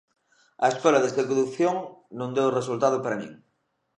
A 0.63 0.65
Escola 0.73 0.99
de 1.01 1.13
Seducción 1.17 1.75
non 2.19 2.29
deu 2.37 2.47
resultado 2.59 2.97
para 3.01 3.19
min. 3.21 3.31